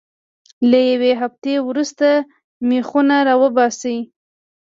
له 0.69 0.79
یوې 0.91 1.11
هفتې 1.21 1.53
وروسته 1.67 2.07
میخونه 2.69 3.15
را 3.27 3.35
وباسئ. 3.43 3.97